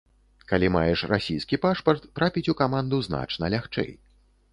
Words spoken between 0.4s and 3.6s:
Калі маеш расійскі пашпарт, трапіць у каманду значна